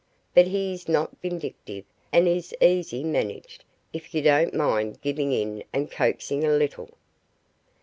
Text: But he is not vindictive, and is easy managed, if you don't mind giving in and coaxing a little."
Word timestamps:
But 0.33 0.47
he 0.47 0.73
is 0.73 0.89
not 0.89 1.15
vindictive, 1.21 1.85
and 2.11 2.27
is 2.27 2.55
easy 2.59 3.03
managed, 3.03 3.63
if 3.93 4.15
you 4.15 4.23
don't 4.23 4.51
mind 4.55 4.99
giving 5.03 5.31
in 5.31 5.63
and 5.71 5.91
coaxing 5.91 6.43
a 6.43 6.49
little." 6.53 6.97